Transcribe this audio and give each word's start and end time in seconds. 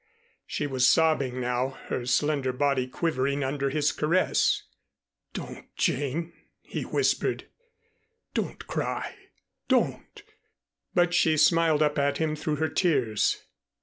She 0.47 0.65
was 0.65 0.87
sobbing 0.89 1.39
now, 1.39 1.77
her 1.89 2.07
slender 2.07 2.51
body 2.51 2.87
quivering 2.87 3.43
under 3.43 3.69
his 3.69 3.91
caress. 3.91 4.63
"Don't, 5.31 5.67
Jane," 5.75 6.33
he 6.63 6.81
whispered. 6.81 7.45
"Don't 8.33 8.65
cry. 8.65 9.15
Don't!" 9.67 10.23
But 10.95 11.13
she 11.13 11.37
smiled 11.37 11.83
up 11.83 11.99
at 11.99 12.17
him 12.17 12.35
through 12.35 12.55
her 12.55 12.67
tears. 12.67 13.43